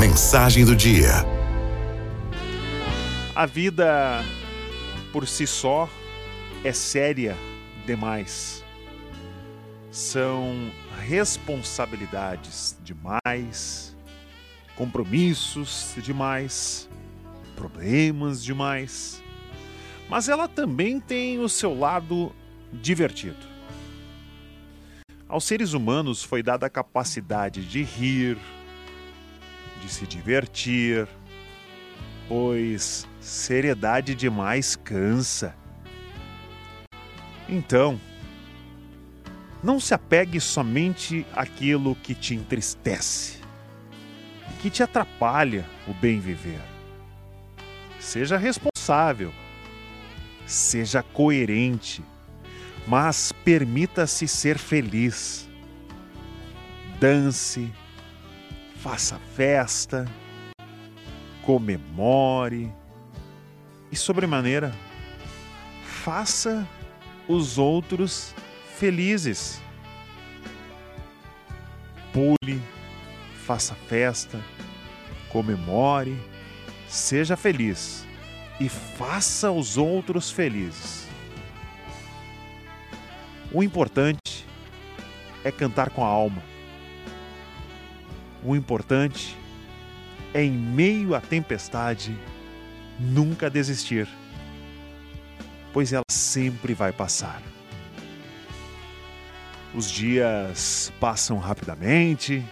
[0.00, 1.10] Mensagem do dia.
[3.34, 4.24] A vida
[5.12, 5.86] por si só
[6.64, 7.36] é séria
[7.84, 8.64] demais.
[9.90, 13.94] São responsabilidades demais,
[14.74, 16.88] compromissos demais,
[17.54, 19.22] problemas demais.
[20.08, 22.32] Mas ela também tem o seu lado
[22.72, 23.50] divertido.
[25.28, 28.38] Aos seres humanos foi dada a capacidade de rir,
[29.80, 31.08] de se divertir,
[32.28, 35.54] pois seriedade demais cansa.
[37.48, 38.00] Então,
[39.62, 43.40] não se apegue somente àquilo que te entristece,
[44.60, 46.60] que te atrapalha o bem viver.
[47.98, 49.32] Seja responsável,
[50.46, 52.02] seja coerente
[52.86, 55.48] mas permita-se ser feliz.
[56.98, 57.72] Dance,
[58.82, 60.06] faça festa,
[61.42, 62.72] comemore
[63.92, 64.74] e, sobremaneira,
[65.84, 66.66] faça
[67.28, 68.34] os outros
[68.78, 69.60] felizes.
[72.10, 72.62] Pule,
[73.44, 74.42] faça festa,
[75.28, 76.18] comemore,
[76.88, 78.06] seja feliz
[78.58, 81.06] e faça os outros felizes.
[83.52, 84.46] O importante
[85.44, 86.42] é cantar com a alma.
[88.44, 89.36] O importante
[90.32, 92.16] é, em meio à tempestade,
[92.98, 94.08] nunca desistir,
[95.72, 97.42] pois ela sempre vai passar.
[99.74, 102.44] Os dias passam rapidamente,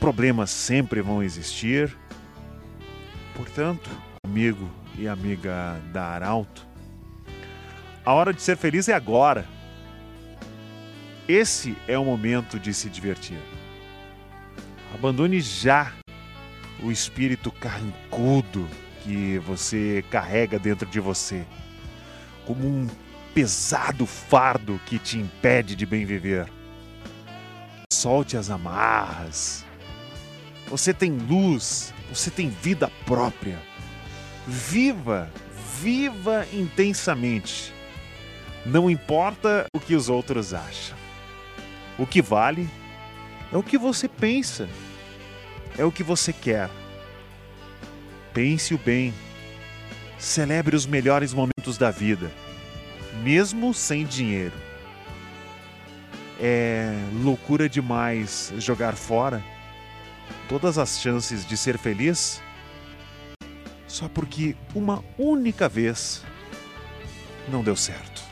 [0.00, 1.96] problemas sempre vão existir.
[3.34, 3.90] Portanto,
[4.24, 6.66] amigo e amiga da Arauto,
[8.04, 9.46] a hora de ser feliz é agora
[11.28, 13.38] esse é o momento de se divertir.
[14.94, 15.92] Abandone já
[16.82, 18.68] o espírito carrancudo
[19.02, 21.44] que você carrega dentro de você,
[22.46, 22.88] como um
[23.34, 26.46] pesado fardo que te impede de bem viver.
[27.92, 29.64] Solte as amarras.
[30.66, 33.58] Você tem luz, você tem vida própria.
[34.46, 35.30] Viva,
[35.80, 37.72] viva intensamente.
[38.64, 40.96] Não importa o que os outros acham.
[41.98, 42.68] O que vale
[43.52, 44.68] é o que você pensa,
[45.76, 46.70] é o que você quer.
[48.32, 49.12] Pense o bem,
[50.18, 52.30] celebre os melhores momentos da vida,
[53.22, 54.54] mesmo sem dinheiro.
[56.40, 56.92] É
[57.22, 59.42] loucura demais jogar fora
[60.48, 62.42] todas as chances de ser feliz
[63.92, 66.24] só porque uma única vez
[67.48, 68.22] não deu certo.